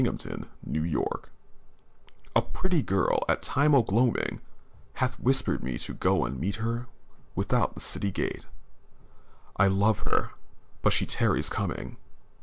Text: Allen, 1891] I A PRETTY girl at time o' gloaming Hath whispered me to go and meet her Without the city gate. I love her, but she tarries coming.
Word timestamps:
Allen, 0.01 0.13
1891] 0.63 1.03
I 1.13 1.29
A 2.35 2.41
PRETTY 2.41 2.81
girl 2.81 3.23
at 3.29 3.43
time 3.43 3.75
o' 3.75 3.83
gloaming 3.83 4.41
Hath 4.93 5.19
whispered 5.19 5.61
me 5.61 5.77
to 5.77 5.93
go 5.93 6.25
and 6.25 6.39
meet 6.39 6.55
her 6.55 6.87
Without 7.35 7.75
the 7.75 7.81
city 7.81 8.09
gate. 8.09 8.47
I 9.57 9.67
love 9.67 9.99
her, 9.99 10.31
but 10.81 10.91
she 10.91 11.05
tarries 11.05 11.49
coming. 11.49 11.97